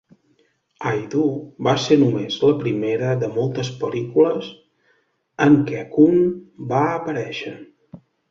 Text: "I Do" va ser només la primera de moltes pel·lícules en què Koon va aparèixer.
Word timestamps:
"I 0.91 1.01
Do" 1.13 1.25
va 1.67 1.73
ser 1.83 1.97
només 2.03 2.37
la 2.43 2.55
primera 2.63 3.11
de 3.25 3.29
moltes 3.35 3.69
pel·lícules 3.83 4.49
en 5.47 5.59
què 5.69 5.85
Koon 5.97 6.17
va 6.75 6.81
aparèixer. 6.97 7.55